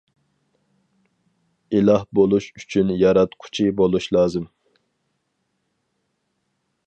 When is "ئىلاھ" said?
1.79-2.05